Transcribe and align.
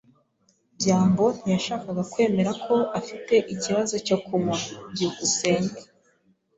byambo 0.77 1.25
ntiyashakaga 1.39 2.01
kwemera 2.11 2.51
ko 2.65 2.75
afite 2.99 3.33
ikibazo 3.53 3.95
cyo 4.05 4.17
kunywa. 4.25 4.57
byukusenge 4.93 5.79